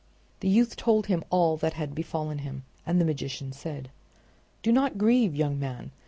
The 0.39 0.49
youth 0.49 0.77
told 0.77 1.05
him 1.05 1.23
all 1.29 1.57
that 1.57 1.73
had 1.73 1.93
befallen 1.93 2.39
him, 2.39 2.63
and 2.87 2.99
the 2.99 3.05
magician 3.05 3.51
said: 3.53 3.91
"Do 4.63 4.71
not 4.71 4.97
grieve, 4.97 5.35
young 5.35 5.59
man! 5.59 5.91